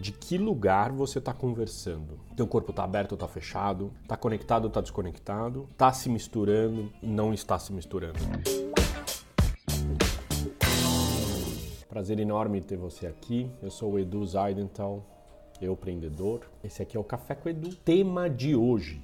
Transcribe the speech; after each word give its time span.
de 0.00 0.12
que 0.12 0.38
lugar 0.38 0.90
você 0.92 1.18
está 1.18 1.34
conversando. 1.34 2.18
Teu 2.34 2.46
corpo 2.46 2.70
está 2.70 2.82
aberto 2.82 3.12
ou 3.12 3.16
está 3.16 3.28
fechado? 3.28 3.92
Está 4.02 4.16
conectado 4.16 4.64
ou 4.64 4.68
está 4.68 4.80
desconectado? 4.80 5.68
Está 5.70 5.92
se 5.92 6.08
misturando? 6.08 6.90
Não 7.02 7.34
está 7.34 7.58
se 7.58 7.70
misturando? 7.70 8.18
Prazer 11.86 12.18
enorme 12.18 12.62
ter 12.62 12.78
você 12.78 13.06
aqui. 13.06 13.50
Eu 13.60 13.70
sou 13.70 13.92
o 13.92 13.98
Edu 13.98 14.24
Zaidental, 14.24 15.04
eu 15.60 15.74
empreendedor. 15.74 16.50
Esse 16.64 16.82
aqui 16.82 16.96
é 16.96 17.00
o 17.00 17.04
Café 17.04 17.34
com 17.34 17.50
Edu. 17.50 17.74
Tema 17.76 18.30
de 18.30 18.56
hoje. 18.56 19.02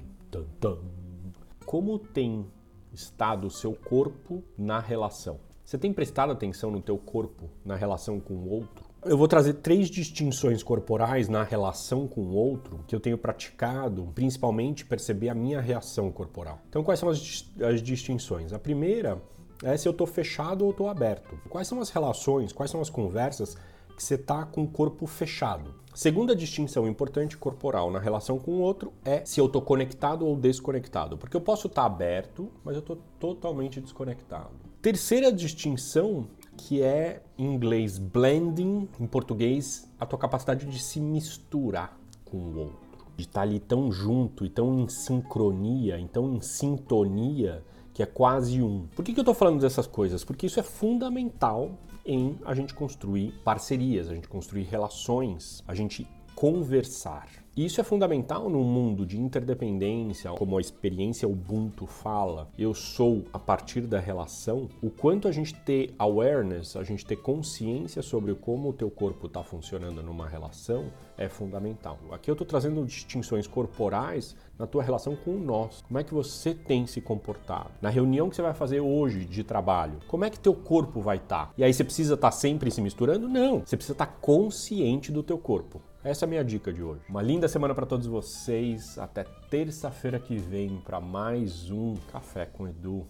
Como 1.67 1.99
tem 1.99 2.47
estado 2.93 3.49
o 3.49 3.51
seu 3.51 3.75
corpo 3.75 4.43
na 4.57 4.81
relação? 4.81 5.39
Você 5.63 5.77
tem 5.77 5.93
prestado 5.93 6.33
atenção 6.33 6.71
no 6.71 6.81
teu 6.81 6.97
corpo 6.97 7.51
na 7.65 7.77
relação 7.77 8.19
com 8.19 8.35
o 8.35 8.49
outro? 8.49 8.87
Eu 9.09 9.17
vou 9.17 9.29
trazer 9.29 9.55
três 9.55 9.89
distinções 9.89 10.65
corporais 10.65 11.29
na 11.29 11.45
relação 11.45 12.09
com 12.09 12.23
o 12.23 12.35
outro 12.35 12.81
que 12.89 12.95
eu 12.95 12.99
tenho 12.99 13.17
praticado, 13.17 14.11
principalmente 14.15 14.85
perceber 14.85 15.29
a 15.29 15.35
minha 15.35 15.61
reação 15.61 16.11
corporal. 16.11 16.61
Então, 16.69 16.83
quais 16.83 16.99
são 16.99 17.09
as, 17.09 17.49
as 17.61 17.81
distinções? 17.81 18.53
A 18.53 18.59
primeira 18.59 19.23
é 19.63 19.77
se 19.77 19.87
eu 19.87 19.93
estou 19.93 20.07
fechado 20.09 20.65
ou 20.65 20.73
estou 20.73 20.89
aberto. 20.89 21.39
Quais 21.49 21.69
são 21.69 21.81
as 21.81 21.91
relações, 21.91 22.53
quais 22.53 22.71
são 22.71 22.81
as 22.81 22.91
conversas 22.91 23.57
que 23.97 24.03
você 24.03 24.17
está 24.17 24.45
com 24.45 24.65
o 24.65 24.69
corpo 24.69 25.07
fechado. 25.07 25.75
Segunda 25.95 26.37
distinção 26.37 26.87
importante 26.87 27.39
corporal 27.39 27.91
na 27.91 27.99
relação 27.99 28.39
com 28.39 28.51
o 28.53 28.61
outro 28.61 28.93
é 29.03 29.25
se 29.25 29.41
eu 29.41 29.47
estou 29.47 29.63
conectado 29.63 30.27
ou 30.27 30.37
desconectado. 30.37 31.17
Porque 31.17 31.35
eu 31.35 31.41
posso 31.41 31.69
estar 31.69 31.83
tá 31.83 31.87
aberto, 31.87 32.51
mas 32.63 32.75
eu 32.75 32.81
estou 32.81 32.99
totalmente 33.19 33.81
desconectado. 33.81 34.51
Terceira 34.83 35.33
distinção 35.33 36.29
que 36.57 36.83
é 36.83 37.23
em 37.39 37.55
inglês 37.55 37.99
blending, 37.99 38.89
em 38.99 39.07
português 39.07 39.89
a 40.01 40.07
tua 40.07 40.19
capacidade 40.19 40.67
de 40.67 40.79
se 40.79 41.01
misturar 41.01 41.99
com 42.25 42.37
o 42.39 42.59
outro. 42.59 42.87
De 43.17 43.23
estar 43.23 43.41
tá 43.41 43.43
ali 43.43 43.61
tão 43.61 43.91
junto 43.93 44.45
e 44.45 44.49
tão 44.49 44.81
em 44.81 44.89
sincronia, 44.89 45.99
então 45.99 46.35
em 46.35 46.41
sintonia, 46.41 47.65
que 47.95 48.03
é 48.03 48.07
quase 48.07 48.63
um. 48.63 48.87
Por 48.95 49.05
que, 49.05 49.13
que 49.13 49.21
eu 49.21 49.23
estou 49.23 49.35
falando 49.35 49.61
dessas 49.61 49.87
coisas? 49.87 50.25
Porque 50.25 50.47
isso 50.47 50.61
é 50.61 50.63
fundamental 50.63 51.71
em 52.05 52.39
a 52.45 52.55
gente 52.55 52.75
construir 52.75 53.33
parcerias, 53.45 54.09
a 54.11 54.15
gente 54.15 54.29
construir 54.29 54.65
relações, 54.65 55.63
a 55.67 55.75
gente 55.75 56.07
conversar. 56.37 57.47
Isso 57.57 57.81
é 57.81 57.85
fundamental 57.85 58.51
num 58.51 58.63
mundo 58.63 59.07
de 59.07 59.19
interdependência, 59.19 60.31
como 60.33 60.59
a 60.59 60.61
experiência 60.61 61.27
Ubuntu 61.27 61.87
fala, 61.87 62.51
eu 62.59 62.75
sou 62.75 63.25
a 63.33 63.39
partir 63.39 63.81
da 63.87 63.99
relação, 63.99 64.69
o 64.83 64.91
quanto 64.91 65.27
a 65.27 65.33
gente 65.33 65.55
ter 65.55 65.95
awareness, 65.99 66.77
a 66.77 66.85
gente 66.85 67.07
ter 67.07 67.17
consciência 67.17 68.03
sobre 68.03 68.35
como 68.35 68.69
o 68.69 68.73
teu 68.75 68.91
corpo 68.91 69.27
está 69.27 69.43
funcionando 69.43 70.03
numa 70.03 70.29
relação 70.29 70.93
é 71.17 71.31
fundamental. 71.31 71.99
Aqui 72.13 72.31
eu 72.31 72.35
estou 72.35 72.47
trazendo 72.47 72.85
distinções 72.85 73.47
corporais 73.47 74.37
na 74.59 74.67
tua 74.67 74.83
relação 74.83 75.17
com 75.17 75.31
o 75.31 75.41
nós. 75.41 75.83
Como 75.89 75.99
é 75.99 76.05
que 76.05 76.13
você 76.13 76.55
tem 76.55 76.87
se 76.87 77.01
comportado? 77.01 77.71
Na 77.81 77.89
reunião 77.89 78.29
que 78.29 78.37
você 78.37 78.43
vai 78.43 78.53
fazer 78.53 78.81
hoje 78.81 79.25
de 79.25 79.43
trabalho, 79.43 79.99
como 80.07 80.27
é 80.27 80.31
que 80.31 80.39
teu 80.39 80.55
corpo 80.55 81.01
vai 81.01 81.17
estar? 81.17 81.47
Tá? 81.47 81.53
E 81.57 81.65
aí 81.65 81.73
você 81.73 81.85
precisa 81.85 82.15
estar 82.15 82.31
tá 82.31 82.37
sempre 82.37 82.71
se 82.71 82.83
misturando? 82.83 83.27
Não, 83.27 83.61
você 83.61 83.79
precisa 83.79 83.95
estar 83.95 84.07
tá 84.07 84.13
consciente 84.21 85.11
do 85.11 85.23
teu 85.23 85.39
corpo. 85.39 85.81
Essa 86.07 86.25
é 86.25 86.27
a 86.27 86.29
minha 86.29 86.45
dica 86.45 86.73
de 86.73 86.85
hoje. 86.85 87.01
Uma 87.09 87.21
linda 87.21 87.49
semana 87.49 87.75
para 87.75 87.85
todos 87.85 88.07
vocês. 88.07 88.97
Até 88.97 89.25
terça-feira 89.51 90.21
que 90.21 90.37
vem 90.37 90.81
para 90.85 91.01
mais 91.01 91.69
um 91.69 91.97
Café 92.13 92.47
com 92.47 92.69
Edu. 92.69 93.09